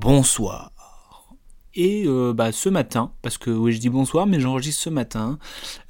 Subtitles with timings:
[0.00, 0.72] Bonsoir.
[1.74, 5.38] Et euh, bah, ce matin, parce que oui je dis bonsoir, mais j'enregistre ce matin,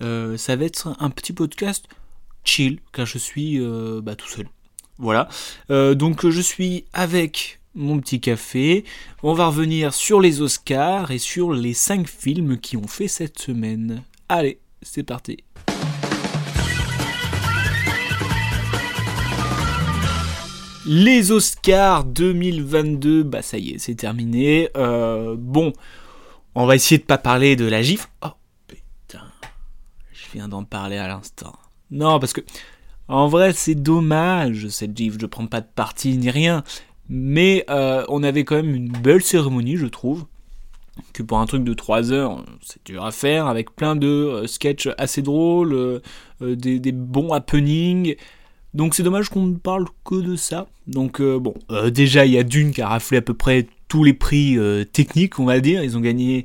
[0.03, 1.87] euh, ça va être un petit podcast
[2.45, 4.49] chill, car je suis euh, bah, tout seul.
[4.99, 5.29] Voilà.
[5.69, 8.85] donc je suis avec mon petit café.
[9.23, 13.39] On va revenir sur les Oscars et sur les 5 films qui ont fait cette
[13.39, 14.03] semaine.
[14.31, 15.45] Allez, c'est parti.
[20.89, 24.69] Les Oscars 2022, bah ça y est, c'est terminé.
[24.77, 25.73] Euh, bon,
[26.55, 28.09] on va essayer de pas parler de la gifle.
[28.23, 28.29] Oh
[28.69, 29.25] putain,
[30.13, 31.55] je viens d'en parler à l'instant.
[31.91, 32.41] Non, parce que
[33.09, 35.19] en vrai, c'est dommage cette gifle.
[35.21, 36.63] Je prends pas de parti ni rien,
[37.09, 40.25] mais euh, on avait quand même une belle cérémonie, je trouve.
[41.13, 44.47] Que pour un truc de 3 heures, c'est dur à faire, avec plein de euh,
[44.47, 46.01] sketchs assez drôles,
[46.41, 48.15] des, des bons happenings.
[48.77, 50.67] Donc c'est dommage qu'on ne parle que de ça.
[50.87, 53.69] Donc euh, bon, euh, déjà il y a Dune qui a raflé à peu près
[53.89, 55.83] tous les prix euh, techniques, on va dire.
[55.83, 56.45] Ils ont gagné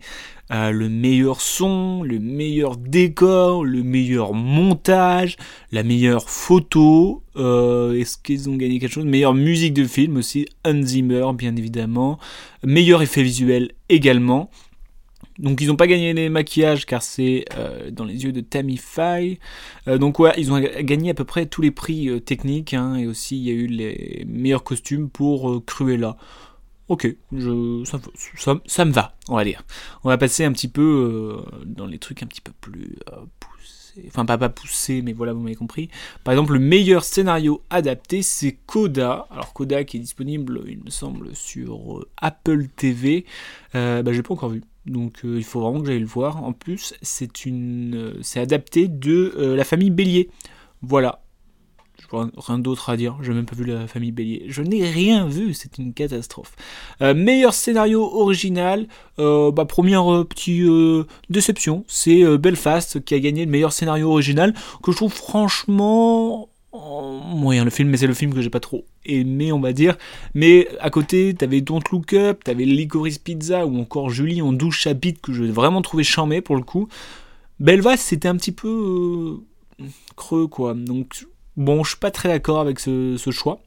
[0.49, 5.37] le meilleur son, le meilleur décor, le meilleur montage,
[5.71, 7.23] la meilleure photo.
[7.35, 9.05] Est-ce qu'ils ont gagné quelque chose?
[9.05, 12.19] Meilleure musique de film aussi, Hans Zimmer bien évidemment.
[12.65, 14.49] Meilleur effet visuel également.
[15.39, 18.77] Donc ils n'ont pas gagné les maquillages car c'est euh, dans les yeux de Tammy
[18.77, 19.39] Faye.
[19.87, 22.95] Euh, donc ouais, ils ont gagné à peu près tous les prix euh, techniques hein,
[22.95, 26.17] et aussi il y a eu les meilleurs costumes pour Cruella.
[26.87, 27.83] Ok, je,
[28.65, 29.63] ça, me va, on va dire.
[30.03, 32.97] On va passer un petit peu dans les trucs un petit peu plus
[33.39, 34.03] poussés.
[34.07, 35.89] Enfin pas pas poussés, mais voilà, vous m'avez compris.
[36.25, 39.25] Par exemple, le meilleur scénario adapté, c'est Coda.
[39.31, 43.23] Alors Coda qui est disponible, il me semble, sur Apple TV.
[43.73, 44.61] bah j'ai pas encore vu.
[44.85, 46.43] Donc euh, il faut vraiment que j'aille le voir.
[46.43, 50.29] En plus, c'est une, euh, c'est adapté de euh, la famille Bélier.
[50.81, 51.21] Voilà.
[52.11, 53.17] Rien d'autre à dire.
[53.21, 54.43] J'ai même pas vu la famille Bélier.
[54.47, 55.53] Je n'ai rien vu.
[55.53, 56.55] C'est une catastrophe.
[56.99, 58.87] meilleur scénario original.
[59.17, 60.67] bah, première petite
[61.29, 61.85] déception.
[61.87, 64.53] C'est Belfast qui a gagné le meilleur scénario original
[64.83, 68.85] que je trouve franchement moyen le film, mais c'est le film que j'ai pas trop
[69.05, 69.97] aimé, on va dire.
[70.33, 74.73] Mais à côté, t'avais Don't Look Up, t'avais Licorice Pizza ou encore Julie en 12
[74.73, 76.87] chapitres que j'ai vraiment trouvé charmé pour le coup.
[77.59, 79.41] Belfast, c'était un petit peu
[79.79, 80.73] euh, creux, quoi.
[80.73, 81.27] Donc,
[81.57, 83.59] bon, je suis pas très d'accord avec ce, choix.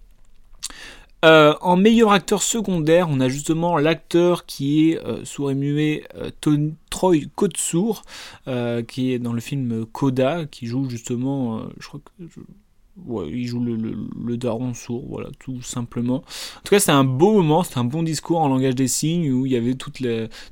[1.25, 6.05] Euh, en meilleur acteur secondaire, on a justement l'acteur qui est euh, sourd et muet,
[6.91, 8.03] Troy Kotsour,
[8.89, 12.25] qui est dans le film Coda, qui joue justement, je crois que
[12.97, 16.17] ouais, il joue le, daron sourd, voilà, tout simplement.
[16.17, 19.31] En tout cas, c'était un beau moment, c'était un bon discours en langage des signes
[19.33, 20.03] où il y avait toute,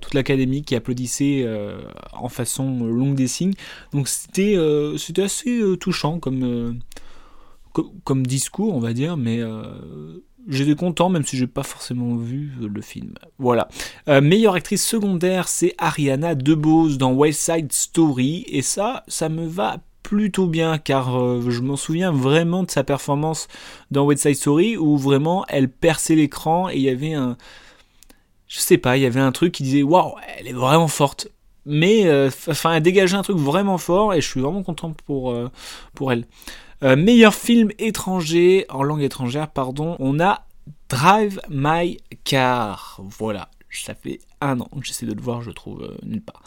[0.00, 1.80] toute l'académie qui applaudissait euh,
[2.12, 3.54] en façon longue des signes.
[3.92, 6.80] Donc c'était euh, c'était assez euh, touchant comme,
[8.04, 9.40] comme, discours, on va dire, mais
[10.48, 13.14] j'étais content même si j'ai pas forcément vu le film.
[13.38, 13.68] Voilà.
[14.20, 19.78] meilleure actrice secondaire, c'est Ariana DeBose dans West Side Story et ça, ça me va
[20.12, 23.48] plutôt bien car euh, je m'en souviens vraiment de sa performance
[23.90, 27.38] dans West Side Story où vraiment elle perçait l'écran et il y avait un
[28.46, 31.28] je sais pas, il y avait un truc qui disait waouh, elle est vraiment forte.
[31.64, 35.30] Mais euh, enfin, elle dégageait un truc vraiment fort et je suis vraiment content pour,
[35.30, 35.50] euh,
[35.94, 36.26] pour elle.
[36.82, 40.44] meilleur film étranger, en langue étrangère, pardon, on a
[40.90, 43.00] Drive My Car.
[43.02, 46.42] Voilà, ça fait un an que j'essaie de le voir, je trouve nulle part.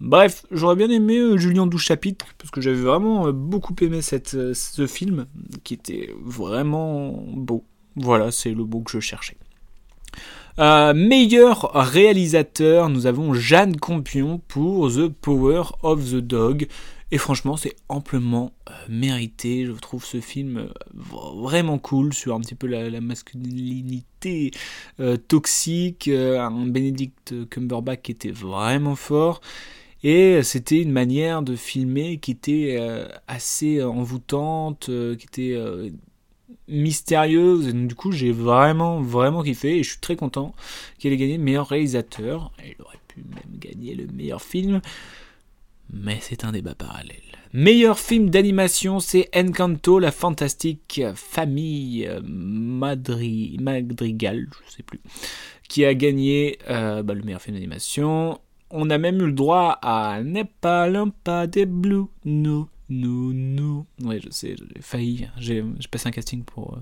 [0.00, 4.00] Bref, j'aurais bien aimé euh, Julien 12 chapitres, parce que j'avais vraiment euh, beaucoup aimé
[4.12, 5.26] euh, ce film,
[5.64, 7.64] qui était vraiment beau.
[7.96, 9.36] Voilà, c'est le beau que je cherchais.
[10.56, 16.68] meilleur réalisateur, nous avons Jeanne Campion pour The Power of the Dog.
[17.10, 18.52] Et franchement, c'est amplement
[18.88, 19.64] mérité.
[19.66, 24.52] Je trouve ce film vraiment cool sur un petit peu la, masculinité
[25.26, 26.06] toxique.
[26.08, 29.40] un Benedict Cumberbatch qui était vraiment fort.
[30.04, 35.90] Et c'était une manière de filmer qui était euh, assez envoûtante, euh, qui était euh,
[36.68, 37.68] mystérieuse.
[37.68, 39.78] Et du coup, j'ai vraiment, vraiment kiffé.
[39.78, 40.54] Et je suis très content
[40.98, 42.52] qu'elle ait gagné le meilleur réalisateur.
[42.58, 44.80] Elle aurait pu même gagner le meilleur film.
[45.92, 47.16] Mais c'est un débat parallèle.
[47.54, 55.00] Meilleur film d'animation, c'est Encanto, la fantastique famille Madri Madrigal, je sais plus,
[55.66, 58.38] qui a gagné euh, bah, le meilleur film d'animation.
[58.70, 60.88] On a même eu le droit à N'est pas
[61.24, 63.86] pas des Blue, no, no, no.
[64.02, 65.28] Ouais, je sais, j'ai failli.
[65.38, 66.80] J'ai passé un casting pour, euh,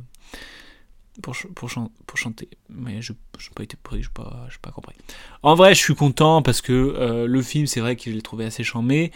[1.22, 1.70] pour, pour,
[2.06, 3.18] pour, chanter, mais je n'ai
[3.54, 4.94] pas été pris, je n'ai pas, pas compris.
[5.42, 8.22] En vrai, je suis content parce que euh, le film, c'est vrai que je l'ai
[8.22, 9.12] trouvé assez chambé.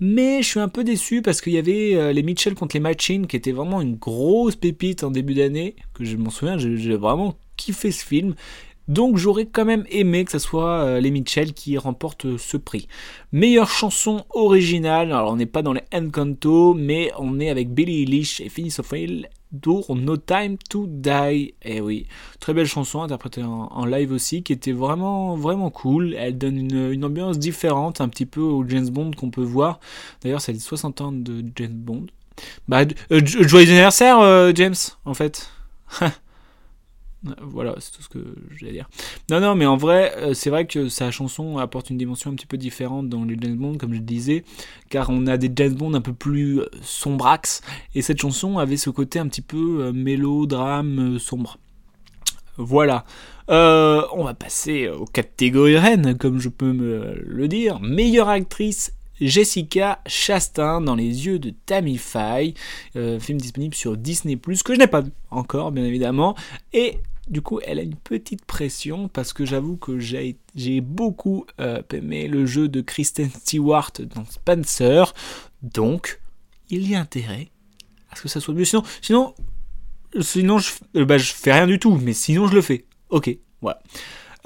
[0.00, 2.80] Mais je suis un peu déçu parce qu'il y avait euh, les Mitchell contre les
[2.80, 6.96] Machines qui était vraiment une grosse pépite en début d'année, que je m'en souviens, j'ai
[6.96, 8.34] vraiment kiffé ce film.
[8.88, 12.88] Donc j'aurais quand même aimé que ce soit euh, les Mitchell qui remportent ce prix.
[13.32, 18.02] Meilleure chanson originale, alors on n'est pas dans les Encanto, mais on est avec Billy
[18.02, 19.22] Eilish et Phineas O'Fallon
[19.62, 21.54] pour No Time to Die.
[21.62, 22.06] Eh oui,
[22.40, 26.14] très belle chanson interprétée en, live aussi, qui était vraiment vraiment cool.
[26.14, 29.80] Elle donne une, ambiance différente, un petit peu au James Bond qu'on peut voir.
[30.22, 32.06] D'ailleurs, c'est les 60 ans de James Bond.
[32.68, 32.82] Bah,
[33.12, 35.50] euh, joyeux anniversaire, euh, James, en fait.
[37.40, 38.18] Voilà, c'est tout ce que
[38.50, 38.88] je vais dire.
[39.30, 42.34] Non, non, mais en vrai, euh, c'est vrai que sa chanson apporte une dimension un
[42.34, 44.44] petit peu différente dans les James Bond, comme je disais,
[44.90, 47.62] car on a des James Bond un peu plus euh, sombrax,
[47.94, 51.58] et cette chanson avait ce côté un petit peu euh, mélodrame sombre.
[52.56, 53.04] Voilà.
[53.48, 57.80] on va passer aux catégories reines, comme je peux me le dire.
[57.80, 62.54] Meilleure actrice Jessica Chastain dans les yeux de Tammy Faye,
[62.94, 66.36] film disponible sur Disney⁇ que je n'ai pas vu encore bien évidemment,
[66.72, 66.98] et
[67.28, 72.28] du coup, elle a une petite pression parce que j'avoue que j'ai beaucoup euh, aimé
[72.28, 75.14] le jeu de Kristen Stewart dans Spencer.
[75.62, 76.20] Donc,
[76.70, 77.48] il y a intérêt
[78.10, 78.64] à ce que ça soit mieux.
[78.64, 79.34] Sinon, sinon,
[80.20, 82.84] sinon je, euh, bah, je fais rien du tout, mais sinon je le fais.
[83.08, 83.80] Ok, voilà.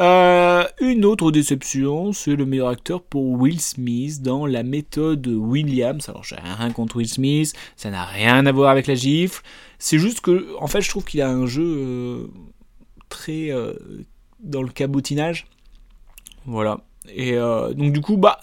[0.01, 6.09] Euh, une autre déception, c'est le meilleur acteur pour Will Smith dans la méthode Williams.
[6.09, 9.43] Alors j'ai rien contre Will Smith, ça n'a rien à voir avec la gifle.
[9.81, 12.31] C'est juste que, en fait, je trouve qu'il a un jeu
[13.09, 13.75] très euh,
[14.41, 15.47] dans le cabotinage.
[16.47, 16.81] Voilà.
[17.09, 18.41] Et euh, donc du coup, bah,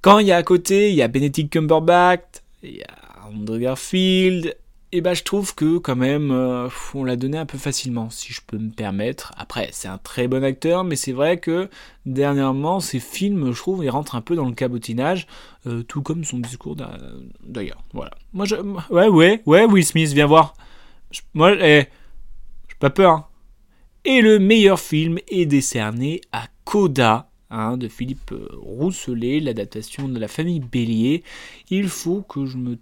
[0.00, 2.22] quand il y a à côté, il y a Benedict Cumberbatch,
[2.62, 4.56] il y a Andrew Garfield,
[4.94, 8.32] et bah je trouve que quand même, euh, on l'a donné un peu facilement, si
[8.32, 9.32] je peux me permettre.
[9.36, 11.70] Après, c'est un très bon acteur, mais c'est vrai que
[12.04, 15.26] dernièrement, ses films, je trouve, ils rentrent un peu dans le cabotinage,
[15.88, 16.76] tout comme son discours
[17.42, 17.82] d'ailleurs.
[17.94, 18.10] Voilà.
[18.34, 18.46] Moi,
[18.90, 20.54] ouais, ouais, ouais, Will Smith, viens voir.
[21.32, 21.86] moi, eh,
[22.68, 23.12] j'ai pas peur.
[23.12, 23.26] Hein.
[24.04, 30.26] Et le meilleur film est décerné à Coda, hein, de Philippe Rousselet, l'adaptation de la
[30.26, 31.22] famille Bélier.
[31.70, 32.78] Il faut que je me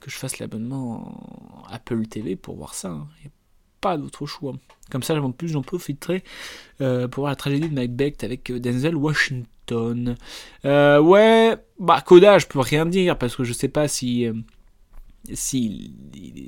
[0.00, 2.90] que je fasse l'abonnement Apple TV pour voir ça.
[2.90, 3.08] Hein.
[3.18, 3.32] Il n'y a
[3.80, 4.54] pas d'autre choix.
[4.90, 6.22] Comme ça, plus, j'en profiterai
[6.80, 10.16] euh, pour voir la tragédie de Macbeth avec euh, Denzel Washington.
[10.66, 14.26] Euh, ouais, bah Coda, je peux rien dire parce que je sais pas si
[15.32, 15.94] si,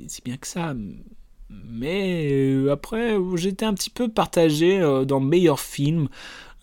[0.07, 0.75] si bien que ça.
[1.49, 6.09] Mais euh, après, j'étais un petit peu partagé euh, dans meilleur film.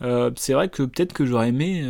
[0.02, 1.84] Euh, c'est vrai que peut-être que j'aurais aimé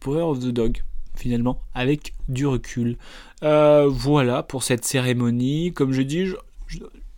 [0.00, 0.82] Power of the Dog,
[1.14, 2.96] finalement, avec du recul.
[3.40, 5.72] voilà pour cette cérémonie.
[5.72, 6.26] Comme je dis,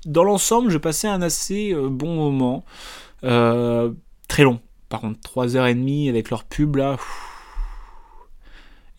[0.05, 2.65] dans l'ensemble, j'ai passé un assez bon moment.
[3.21, 6.97] très long, par contre, 3h30 avec leur pub là.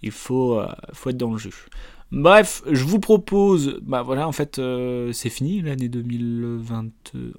[0.01, 0.61] il faut,
[0.93, 1.67] faut être dans le jus.
[2.11, 6.89] Bref, je vous propose, bah voilà, en fait, euh, c'est fini l'année 2020.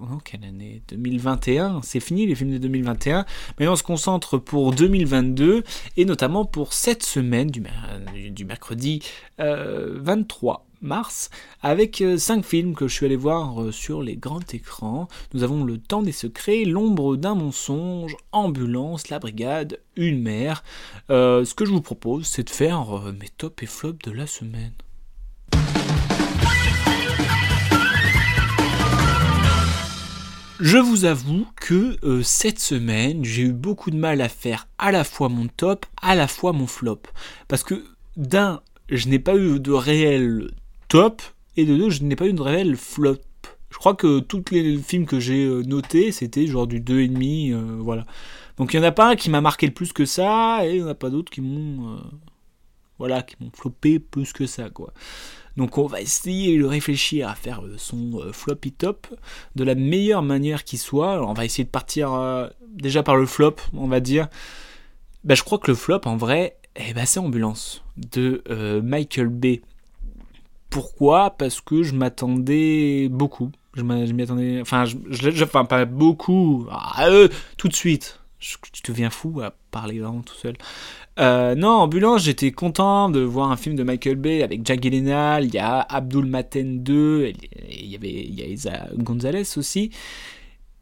[0.01, 0.81] Oh, quelle année?
[0.89, 1.81] 2021.
[1.83, 3.27] C'est fini les films de 2021.
[3.59, 5.63] Maintenant, on se concentre pour 2022
[5.99, 7.63] et notamment pour cette semaine du,
[8.33, 9.03] du mercredi
[9.39, 11.31] 23 euh, mars
[11.63, 15.09] avec 5 euh, films que je suis allé voir euh, sur les grands écrans.
[15.33, 20.63] Nous avons Le Temps des Secrets, L'ombre d'un mensonge, Ambulance, La Brigade, Une mère.
[21.11, 24.27] Euh, ce que je vous propose, c'est de faire mes tops et flops de la
[24.27, 24.73] semaine.
[30.61, 35.03] Je vous avoue que cette semaine, j'ai eu beaucoup de mal à faire à la
[35.03, 37.03] fois mon top, à la fois mon flop.
[37.49, 37.83] Parce que
[38.17, 40.51] d'un, je n'ai pas eu de réel
[40.89, 41.23] top,
[41.57, 43.19] et de deux, je n'ai pas eu une réelle flop.
[43.71, 47.77] Je crois que tous les films que j'ai euh, notés, c'était genre du 2,5, euh,
[47.79, 48.05] voilà.
[48.59, 50.77] Donc il n'y en a pas un qui m'a marqué le plus que ça, et
[50.77, 51.95] il n'y en a pas d'autres qui m'ont...
[51.95, 52.01] Euh,
[52.99, 54.93] voilà, qui m'ont floppé plus que ça, quoi.
[55.57, 59.07] Donc on va essayer de réfléchir à faire son floppy top
[59.57, 61.27] de la meilleure manière qui soit.
[61.27, 64.29] on va essayer de partir déjà par le flop, on va dire.
[65.25, 68.43] Bah, je crois que le flop, en vrai, eh ben, c'est Ambulance de
[68.83, 69.63] Michael Bay.
[70.71, 71.31] Pourquoi?
[71.31, 73.51] Parce que je m'attendais beaucoup.
[73.75, 74.61] Je m'y attendais.
[74.61, 76.67] Enfin, je, pas beaucoup.
[77.01, 78.21] Euh, tout de suite.
[78.39, 80.57] Tu deviens fou à parler vraiment tout seul.
[81.19, 85.45] Euh, non, Ambulance, j'étais content de voir un film de Michael Bay avec Jack Gyllenhaal.
[85.45, 87.33] Il y a Abdul Maten 2.
[87.71, 89.91] Il y avait il y a Isa Gonzalez aussi.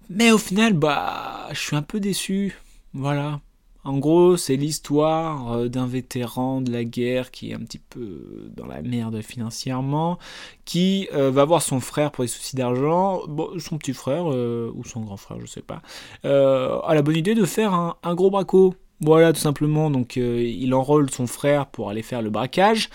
[0.08, 2.56] Mais au final, bah, je suis un peu déçu.
[2.94, 3.40] Voilà.
[3.82, 8.50] En gros, c'est l'histoire euh, d'un vétéran de la guerre qui est un petit peu
[8.54, 10.18] dans la merde financièrement,
[10.64, 13.22] qui euh, va voir son frère pour des soucis d'argent,
[13.58, 15.82] son petit frère, euh, ou son grand frère, je sais pas,
[16.24, 18.74] a la bonne idée de faire un, un gros braco.
[19.02, 19.90] Voilà, tout simplement.
[19.90, 22.90] Donc, il enrôle son frère pour aller faire le braquage,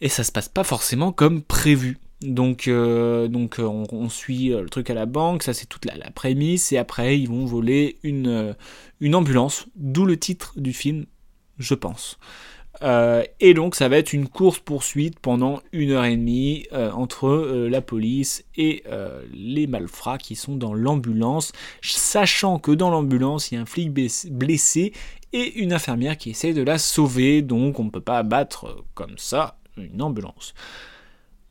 [0.00, 1.98] et ça se passe pas forcément comme prévu.
[2.22, 5.84] Donc, euh, donc euh, on, suit euh, le truc à la banque, ça c'est toute
[5.84, 8.54] la, prémisse, et après ils vont voler une,
[9.12, 11.06] ambulance, d'où le titre du film,
[11.58, 12.18] je pense.
[13.40, 17.28] et donc ça va être une course-poursuite pendant une heure et demie entre
[17.68, 18.82] la police et
[19.32, 21.52] les malfrats qui sont dans l'ambulance,
[21.82, 24.92] sachant que dans l'ambulance il y a un flic blessé
[25.32, 29.16] et une infirmière qui essaie de la sauver, donc on ne peut pas abattre comme
[29.16, 30.54] ça une ambulance.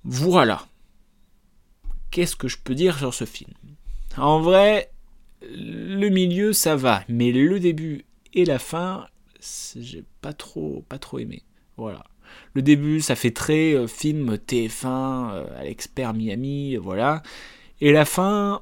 [0.04, 0.66] Voilà.
[2.10, 3.54] Qu'est-ce que je peux dire sur ce film?
[4.18, 4.92] En vrai,
[5.42, 9.08] le milieu ça va, mais le début et la fin,
[9.76, 11.44] j'ai pas trop, pas trop aimé.
[11.78, 12.04] Voilà.
[12.54, 17.24] Le début, ça fait très euh, film TF1 euh, à l'expert Miami, voilà.
[17.82, 18.62] Et la fin,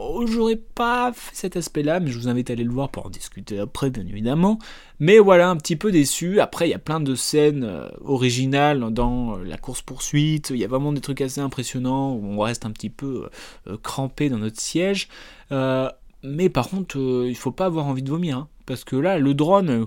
[0.00, 3.06] Oh, j'aurais pas fait cet aspect-là, mais je vous invite à aller le voir pour
[3.06, 4.60] en discuter après, bien évidemment.
[5.00, 6.38] Mais voilà, un petit peu déçu.
[6.38, 10.50] Après, il y a plein de scènes euh, originales dans euh, la course-poursuite.
[10.50, 13.28] Il y a vraiment des trucs assez impressionnants où on reste un petit peu
[13.66, 15.08] euh, crampé dans notre siège.
[15.50, 18.38] mais par contre, il faut pas avoir envie de vomir.
[18.38, 19.84] Hein, parce que là, le drone,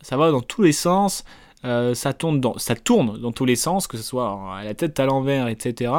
[0.00, 1.24] ça va dans tous les sens.
[1.64, 5.00] ça, tourne dans, ça tourne dans tous les sens, que ce soit à la tête
[5.00, 5.92] à l'envers, etc.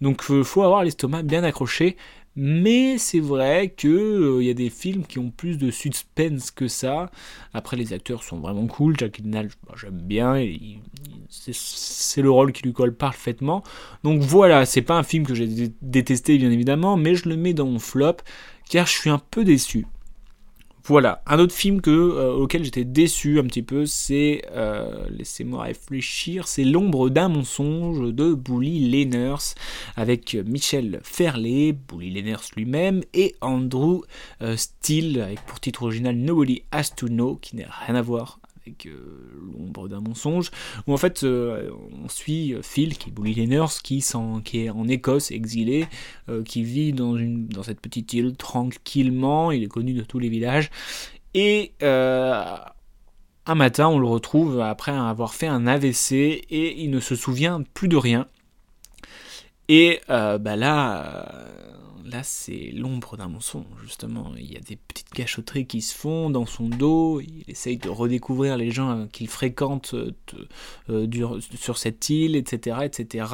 [0.00, 1.96] Donc il faut avoir l'estomac bien accroché.
[2.34, 6.66] Mais c'est vrai qu'il euh, y a des films qui ont plus de suspense que
[6.66, 7.10] ça.
[7.52, 8.96] Après, les acteurs sont vraiment cool.
[8.98, 10.42] Jack Gyllenhaal, j'aime bien.
[11.28, 13.62] C'est le rôle qui lui colle parfaitement.
[14.02, 17.54] Donc voilà, c'est pas un film que j'ai détesté, bien évidemment, mais je le mets
[17.54, 18.16] dans mon flop
[18.68, 19.86] car je suis un peu déçu.
[20.84, 26.48] Voilà, un autre film euh, auquel j'étais déçu un petit peu, c'est, euh, laissez-moi réfléchir,
[26.48, 29.54] c'est L'ombre d'un mensonge de Bully Lenners,
[29.94, 34.00] avec Michel Ferlet, Bully Lenners lui-même, et Andrew
[34.42, 38.40] euh, Steele, avec pour titre original Nobody Has to Know, qui n'a rien à voir
[38.66, 38.96] avec euh,
[39.58, 40.50] l'ombre d'un mensonge,
[40.86, 41.70] où en fait euh,
[42.04, 44.04] on suit Phil, qui est Bully Lenners, qui,
[44.44, 45.86] qui, est en Écosse, exilé,
[46.28, 47.16] euh, qui vit dans,
[47.62, 50.70] cette petite île tranquillement, il est connu de tous les villages,
[51.34, 57.16] et un matin on le retrouve après avoir fait un AVC, et il ne se
[57.16, 58.26] souvient plus de rien.
[59.68, 61.26] Et bah là,
[62.04, 64.32] là c'est l'ombre d'un mensonge, justement.
[64.36, 67.88] Il y a des petites gâchotteries qui se font dans son dos, il essaye de
[67.88, 70.12] redécouvrir les gens qu'il fréquente euh,
[70.90, 73.26] euh, sur cette île, etc., etc.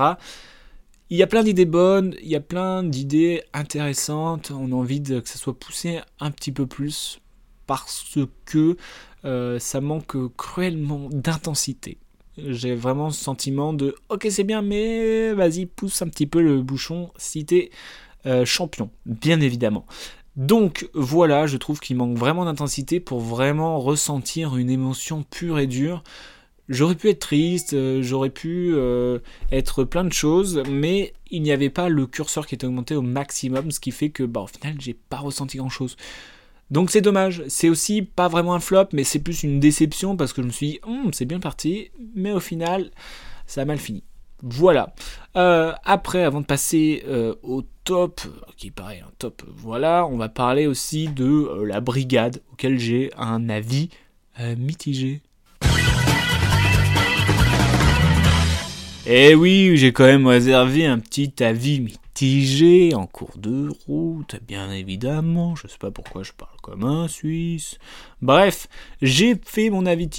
[1.11, 5.03] Il y a plein d'idées bonnes, il y a plein d'idées intéressantes, on a envie
[5.03, 7.21] que ça soit poussé un petit peu plus,
[7.67, 8.77] parce que
[9.25, 11.99] euh, ça manque cruellement d'intensité
[12.47, 16.63] j'ai vraiment ce sentiment de ok c'est bien mais vas-y pousse un petit peu le
[16.63, 17.71] bouchon si t'es
[18.27, 19.87] euh, champion, bien évidemment.
[20.37, 25.67] Donc voilà, je trouve qu'il manque vraiment d'intensité pour vraiment ressentir une émotion pure et
[25.67, 26.05] dure.
[26.69, 29.21] J'aurais pu être triste, euh, j'aurais pu euh,
[29.51, 33.03] être plein de choses, mais il n'y avait pas le curseur qui était augmenté au
[33.03, 35.97] maximum, ce qui fait que bah, au final j'ai pas ressenti grand chose.
[36.71, 40.35] Donc c'est dommage, c'est aussi pas vraiment un flop, mais c'est plus une déception parce
[40.35, 42.91] que je me suis dit, hum, c'est bien parti, mais au final,
[43.47, 44.05] ça a mal fini.
[44.43, 44.95] Voilà.
[45.37, 48.21] Euh, après, avant de passer euh, au top,
[48.57, 53.11] qui paraît un top, voilà, on va parler aussi de euh, la brigade, auquel j'ai
[53.17, 53.91] un avis
[54.57, 55.21] mitigé.
[59.11, 64.71] Eh oui, j'ai quand même réservé un petit avis mitigé en cours de route, bien
[64.71, 67.79] évidemment, je sais pas pourquoi je parle comme un Suisse.
[68.21, 68.69] Bref,
[69.01, 70.11] j'ai fait mon avis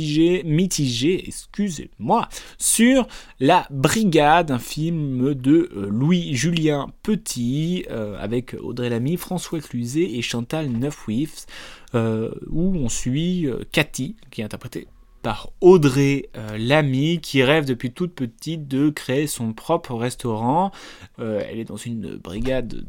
[0.43, 3.08] mitigé, excusez-moi, sur
[3.39, 10.24] La Brigade, un film de euh, Louis-Julien Petit, euh, avec Audrey Lamy, François Cluzet et
[10.24, 11.46] Chantal Neufwif,
[11.93, 14.88] euh, où on suit Cathy, qui est interprétée
[15.21, 20.71] par Audrey euh, Lamy qui rêve depuis toute petite de créer son propre restaurant.
[21.19, 22.85] Euh, elle est dans une brigade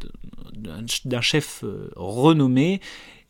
[0.54, 2.80] d'un chef euh, renommé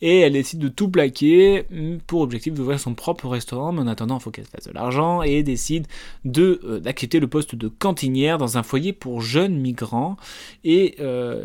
[0.02, 3.86] et elle décide de tout plaquer mm, pour objectif d'ouvrir son propre restaurant, mais en
[3.86, 5.86] attendant, il faut qu'elle fasse de l'argent et décide
[6.24, 10.16] de euh, d'acquitter le poste de cantinière dans un foyer pour jeunes migrants.
[10.64, 11.44] Et euh,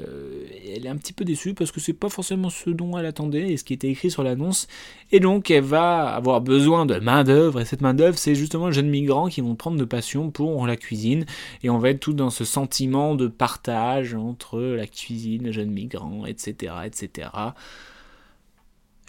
[0.73, 3.51] elle est un petit peu déçue parce que c'est pas forcément ce dont elle attendait
[3.51, 4.67] et ce qui était écrit sur l'annonce.
[5.11, 8.67] Et donc, elle va avoir besoin de main d'œuvre et cette main d'œuvre, c'est justement
[8.67, 11.25] les jeunes migrants qui vont prendre de passion pour la cuisine
[11.63, 15.71] et on va être tout dans ce sentiment de partage entre la cuisine, les jeunes
[15.71, 17.29] migrants, etc., etc.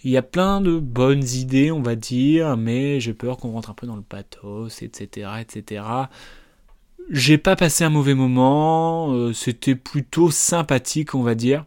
[0.06, 3.70] Il y a plein de bonnes idées, on va dire, mais j'ai peur qu'on rentre
[3.70, 5.82] un peu dans le pathos, etc., etc.
[7.10, 11.64] J'ai pas passé un mauvais moment, euh, c'était plutôt sympathique, on va dire.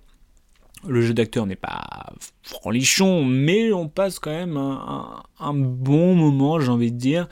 [0.88, 6.70] Le jeu d'acteur n'est pas franlichon, mais on passe quand même un, bon moment, j'ai
[6.70, 7.28] envie de dire.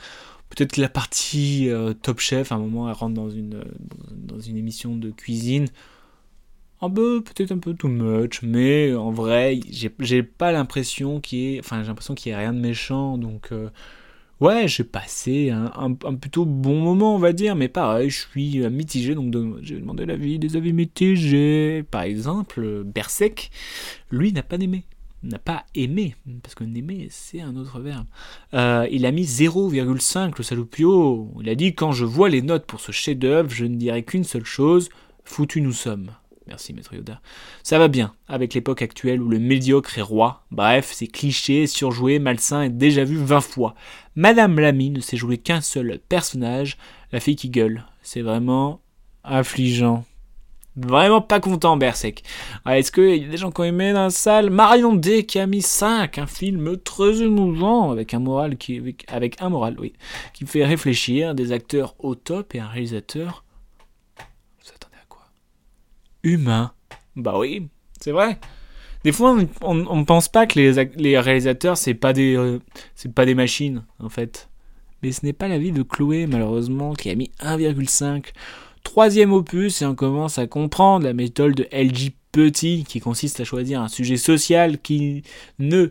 [0.49, 3.63] Peut-être que la partie euh, Top Chef, à un moment, elle rentre dans une,
[4.11, 5.67] dans une émission de cuisine
[6.81, 11.55] un peu, peut-être un peu too much, mais en vrai, j'ai pas l'impression qu'il y
[11.55, 13.69] ait, enfin, j'ai l'impression qu'il y ait rien de méchant, donc, euh,
[14.39, 19.15] ouais, j'ai passé un, plutôt bon moment, on va dire, mais pareil, je suis mitigé,
[19.15, 21.83] donc j'ai demandé l'avis, des avis mitigés.
[21.89, 23.51] Par exemple, Bersek,
[24.11, 24.83] lui, n'a pas aimé.
[25.23, 28.05] N'a pas aimé, parce que n'aimer, c'est un autre verbe.
[28.53, 31.33] Euh, il a mis 0,5 le salopio.
[31.41, 34.23] Il a dit Quand je vois les notes pour ce chef-d'œuvre, je ne dirais qu'une
[34.23, 34.89] seule chose
[35.25, 36.11] foutu nous sommes.
[36.47, 37.19] Merci Maître Yoda.
[37.63, 40.45] Ça va bien, avec l'époque actuelle où le médiocre est roi.
[40.51, 43.75] Bref, c'est cliché, surjoué, malsain et déjà vu 20 fois.
[44.15, 46.77] Madame Lamy ne sait jouer qu'un seul personnage,
[47.11, 47.83] la fille qui gueule.
[48.01, 48.81] C'est vraiment
[49.23, 50.05] affligeant.
[50.77, 52.21] Vraiment pas content, Berserk.
[52.67, 54.51] Est-ce qu'il y a des gens qui ont aimé dans la salle?
[54.51, 59.41] Marion D qui a mis 5, un film très émouvant, avec un moral qui, avec
[59.41, 59.93] un moral, oui,
[60.33, 63.43] qui fait réfléchir, des acteurs au top et un réalisateur
[66.23, 66.71] humain.
[67.15, 67.67] Bah oui,
[67.99, 68.39] c'est vrai.
[69.03, 72.59] Des fois, on ne pense pas que les, réalisateurs, c'est pas, des, euh,
[73.15, 74.49] pas des machines, en fait.
[75.01, 78.33] Mais ce n'est pas la vie de Chloé, malheureusement, qui a mis 1,5.
[78.83, 83.45] Troisième opus, et on commence à comprendre la méthode de LG Petit, qui consiste à
[83.45, 85.23] choisir un sujet social qui
[85.57, 85.87] ne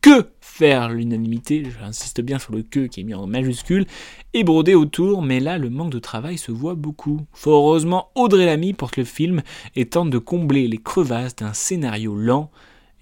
[0.00, 3.86] que faire l'unanimité, j'insiste bien sur le que qui est mis en majuscule,
[4.34, 7.20] et broder autour, mais là le manque de travail se voit beaucoup.
[7.32, 9.42] Fort heureusement, Audrey Lamy porte le film
[9.76, 12.50] et tente de combler les crevasses d'un scénario lent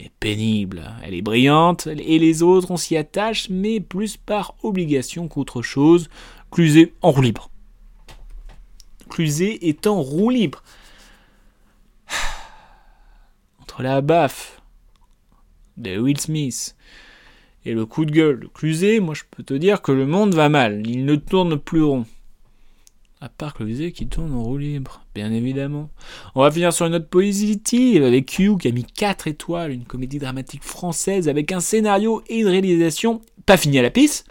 [0.00, 0.90] et pénible.
[1.02, 6.08] Elle est brillante, et les autres on s'y attache, mais plus par obligation qu'autre chose.
[6.50, 7.50] Cluzet en roue libre.
[9.08, 10.62] Cluzet est en roue libre.
[13.60, 14.57] Entre la baffe
[15.78, 16.76] de Will Smith
[17.64, 20.34] et le coup de gueule de Cluzet, moi je peux te dire que le monde
[20.34, 22.06] va mal, il ne tourne plus rond.
[23.20, 25.90] À part Cluzet qui tourne en roue libre, bien évidemment.
[26.36, 29.84] On va finir sur une note positive avec Q qui a mis 4 étoiles, une
[29.84, 34.24] comédie dramatique française avec un scénario et une réalisation pas fini à la pisse.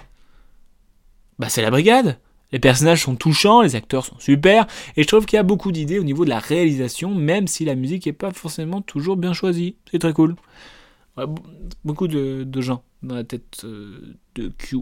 [1.37, 2.17] Bah c'est la brigade.
[2.53, 5.73] Les personnages sont touchants, les acteurs sont super, et je trouve qu'il y a beaucoup
[5.73, 9.33] d'idées au niveau de la réalisation, même si la musique n'est pas forcément toujours bien
[9.33, 9.75] choisie.
[9.91, 10.37] C'est très cool
[11.83, 14.77] beaucoup de, gens dans la tête euh, de Q.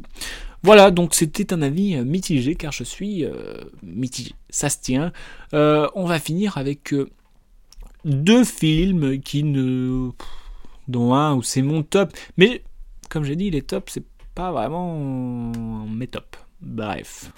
[0.63, 4.31] Voilà, donc c'était un avis euh, mitigé car je suis euh, mitigé.
[4.49, 5.11] Ça se tient.
[5.53, 6.93] on va finir avec
[8.03, 10.09] deux films qui ne.
[10.87, 12.13] dont un où c'est mon top.
[12.37, 12.63] Mais
[13.09, 15.51] comme j'ai dit, les tops, c'est pas vraiment
[15.87, 16.39] mes tops.
[16.61, 17.31] Bref.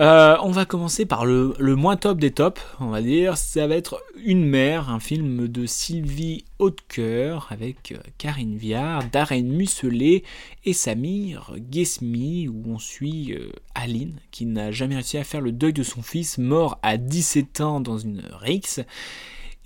[0.00, 3.36] Euh, on va commencer par le, moins top des tops, on va dire.
[3.36, 9.42] Ça va être Une mère, un film de Sylvie Hautecoeur avec euh, Karine Viard, Darren
[9.42, 10.22] Musselet
[10.64, 15.52] et Samir Guesmi, où on suit euh, Aline, qui n'a jamais réussi à faire le
[15.52, 18.80] deuil de son fils, mort à 17 ans dans une rixe.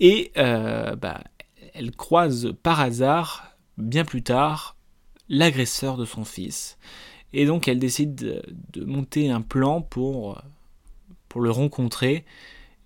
[0.01, 1.21] Et bah,
[1.73, 4.75] elle croise par hasard, bien plus tard,
[5.29, 6.77] l'agresseur de son fils.
[7.33, 8.15] Et donc elle décide
[8.73, 10.41] de, monter un plan pour,
[11.27, 12.25] pour le rencontrer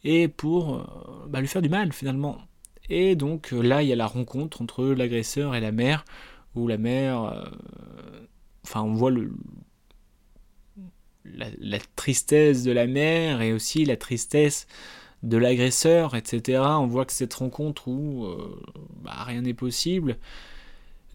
[0.04, 0.84] et pour euh,
[1.28, 2.38] bah, lui faire du mal finalement.
[2.90, 6.06] Et donc là, il y a la rencontre entre l'agresseur et la mère,
[6.56, 7.44] où la mère, euh,
[8.64, 9.12] enfin on voit
[11.26, 14.68] la, tristesse de la mère et aussi la tristesse
[15.22, 16.64] de l'agresseur, etc.
[16.80, 18.60] On voit que cette rencontre où euh,
[19.04, 20.18] bah, rien n'est possible,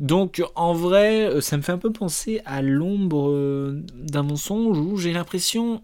[0.01, 4.79] donc en vrai, euh, ça me fait un peu penser à l'ombre euh, d'un mensonge
[4.79, 5.83] où j'ai l'impression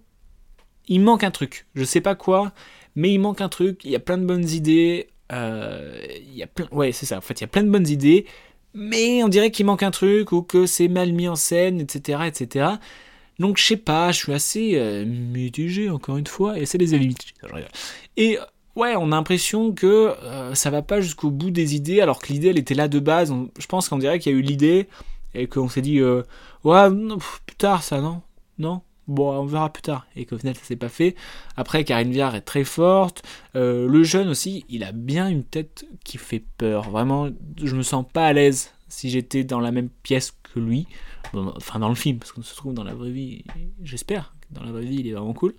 [0.89, 1.67] il manque un truc.
[1.77, 2.53] Je sais pas quoi,
[2.97, 3.85] mais il manque un truc.
[3.85, 5.09] Il y a plein de bonnes idées.
[5.31, 7.19] Euh, il y a plein, ouais, c'est ça.
[7.19, 8.27] En fait, il y a plein de bonnes idées,
[8.75, 12.23] mais on dirait qu'il manque un truc ou que c'est mal mis en scène, etc.,
[12.27, 12.71] etc.
[13.39, 14.11] Donc je sais pas.
[14.11, 17.15] Je suis assez mitigé encore une fois, et c'est des avis
[18.17, 18.39] Et
[18.77, 22.33] ouais, on a l'impression que euh, ça va pas jusqu'au bout des idées, alors que
[22.33, 23.33] l'idée elle était là de base.
[23.59, 24.89] Je pense qu'on dirait qu'il y a eu l'idée
[25.35, 26.23] et qu'on s'est dit, euh,
[26.65, 26.89] ouais,
[27.47, 28.23] plus tard ça, non,
[28.59, 28.83] non.
[29.09, 30.07] Bon, on verra plus tard.
[30.15, 31.17] Et qu'au final, ça s'est pas fait.
[31.57, 33.23] Après, Karine Viard est très forte.
[33.57, 36.91] Euh, le jeune aussi, il a bien une tête qui fait peur.
[36.91, 37.29] Vraiment,
[37.61, 40.87] je me sens pas à l'aise si j'étais dans la même pièce que lui.
[41.35, 43.43] Enfin, dans le film, parce qu'on se trouve dans la vraie vie.
[43.83, 45.55] J'espère dans la vraie vie, il est vraiment cool.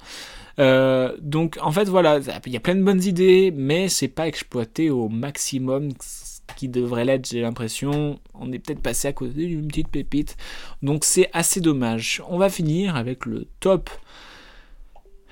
[0.59, 4.27] Euh, donc, en fait, voilà, il y a plein de bonnes idées, mais c'est pas
[4.27, 8.19] exploité au maximum ce qui devrait l'être, j'ai l'impression.
[8.33, 10.37] On est peut-être passé à côté d'une petite pépite.
[10.81, 12.21] Donc, c'est assez dommage.
[12.27, 13.89] On va finir avec le top.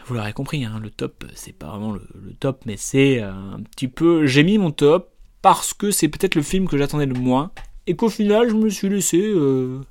[0.05, 2.01] Vous l'aurez compris, hein, le top, c'est pas vraiment le,
[2.39, 4.25] top, mais c'est euh, un petit peu.
[4.25, 7.51] J'ai mis mon top parce que c'est peut-être le film que j'attendais le moins.
[7.89, 9.81] Et qu'au final, je me suis laissé, euh,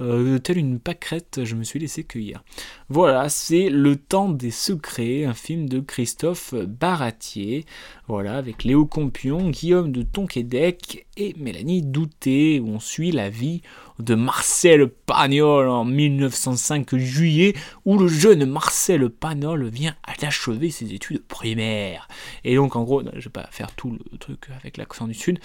[0.00, 2.44] euh, telle une pâquerette, je me suis laissé cueillir.
[2.88, 7.66] Voilà, c'est Le Temps des Secrets, un film de Christophe Baratier.
[8.06, 13.62] Voilà, avec Léo Compion, Guillaume de Tonquédec et Mélanie Douté, où on suit la vie
[13.98, 21.24] de Marcel Pagnol en 1905 juillet, où le jeune Marcel Pagnol vient d'achever ses études
[21.24, 22.06] primaires.
[22.44, 25.40] Et donc, en gros, je vais pas faire tout le truc avec l'accent du Sud.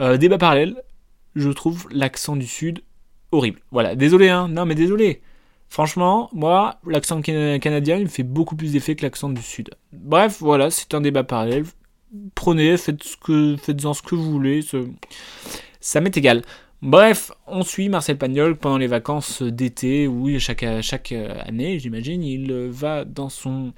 [0.00, 0.82] Euh, débat parallèle,
[1.34, 2.82] je trouve l'accent du Sud
[3.30, 3.60] horrible.
[3.70, 5.22] Voilà, désolé, hein, non mais désolé.
[5.68, 9.70] Franchement, moi, l'accent cana- canadien, il me fait beaucoup plus d'effet que l'accent du Sud.
[9.92, 11.64] Bref, voilà, c'est un débat parallèle.
[12.34, 14.60] Prenez, faites ce que, faites-en ce que vous voulez.
[15.80, 16.42] Ça m'est égal.
[16.82, 23.06] Bref, on suit Marcel Pagnol pendant les vacances d'été, chaque, chaque année, j'imagine, il va
[23.06, 23.72] dans son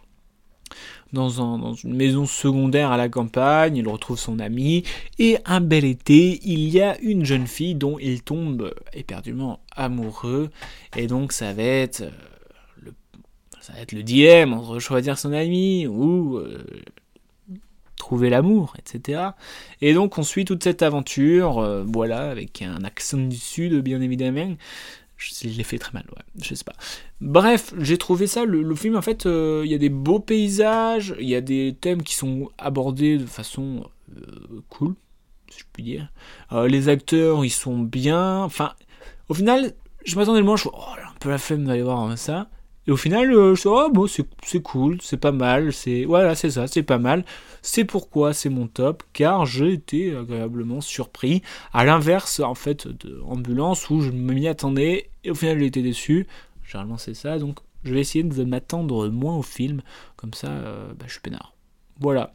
[1.14, 4.82] dans, un- dans une maison secondaire à la campagne, il retrouve son ami,
[5.18, 10.50] et un bel été, il y a une jeune fille dont il tombe éperdument amoureux,
[10.96, 12.10] et donc ça va être euh,
[12.82, 12.92] le,
[13.60, 16.66] ça va être le dilemme entre choisir son ami ou euh,
[17.96, 19.34] trouver l'amour, etc.
[19.80, 24.00] Et donc on suit toute cette aventure, euh, voilà, avec un accent du sud bien
[24.00, 24.56] évidemment.
[25.24, 26.04] Je je l'ai fait très mal,
[26.40, 26.74] je sais pas.
[27.20, 31.14] Bref, j'ai trouvé ça, le, film en fait, euh, il y a des beaux paysages,
[31.18, 34.94] il y a des thèmes qui sont abordés de façon euh, cool,
[35.50, 36.12] si je puis dire.
[36.52, 38.74] Euh, les acteurs, ils sont bien, enfin,
[39.28, 39.72] au final,
[40.04, 42.48] je m'attendais le moins, je suis oh, un peu la flemme d'aller voir ça.
[42.86, 46.34] Et au final, euh, je suis oh, bon, c'est cool, c'est pas mal, c'est voilà,
[46.34, 47.24] c'est ça, c'est pas mal.
[47.62, 51.42] C'est pourquoi c'est mon top, car j'ai été agréablement surpris.
[51.72, 55.82] À l'inverse, en fait, de Ambulance, où je m'y attendais, et au final, j'ai été
[55.82, 56.26] déçu.
[56.66, 59.80] Généralement, c'est ça, donc je vais essayer de m'attendre moins au film,
[60.16, 61.54] comme ça, euh, bah, je suis peinard.
[62.00, 62.32] Voilà.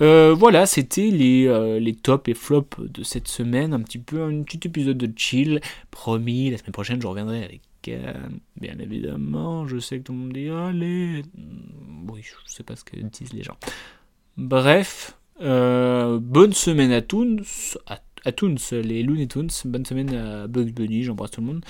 [0.00, 3.72] Euh, voilà, c'était les, les tops et flops de cette semaine.
[3.72, 5.60] Un petit peu un petit épisode de chill.
[5.90, 7.62] Promis, la semaine prochaine, je reviendrai avec.
[8.60, 11.22] Bien évidemment, je sais que tout le monde dit allez.
[11.36, 13.56] Hmm, Oui, je sais pas ce que disent les gens.
[14.36, 19.50] Bref, euh, bonne semaine à tous, à, à Toons, les Looney Tunes.
[19.64, 21.64] Bonne semaine à Bugs Bunny, j'embrasse tout le monde.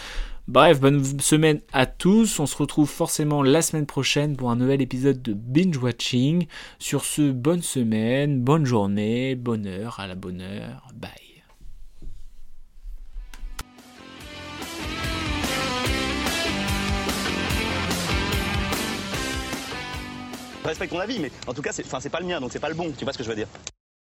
[0.46, 2.40] Bref, bonne semaine à tous.
[2.40, 6.46] On se retrouve forcément la semaine prochaine pour un nouvel épisode de Binge Watching.
[6.78, 10.88] Sur ce, bonne semaine, bonne journée, bonne heure, à la bonne heure.
[10.94, 11.27] Bye.
[20.68, 22.58] Respecte ton avis, mais en tout cas, c'est enfin, c'est pas le mien, donc c'est
[22.58, 22.92] pas le bon.
[22.96, 23.48] Tu vois ce que je veux dire